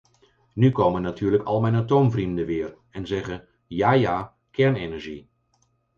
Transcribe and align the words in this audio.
Nu 0.53 0.71
komen 0.71 1.01
natuurlijk 1.01 1.43
al 1.43 1.61
mijn 1.61 1.75
atoomvrienden 1.75 2.45
weer 2.45 2.77
en 2.89 3.07
zeggen: 3.07 3.47
ja, 3.67 3.91
ja, 3.91 4.35
kernenergie. 4.51 5.29